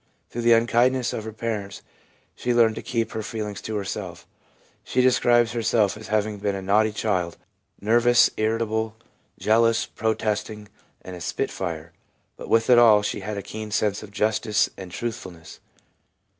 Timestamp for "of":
1.13-1.25, 14.01-14.09, 14.91-14.95